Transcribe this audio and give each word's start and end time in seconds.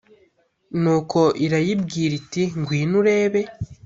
Nuko 0.81 1.19
irayibwira 1.45 2.13
iti 2.21 2.43
:ngwino 2.59 2.95
urebe 3.01 3.41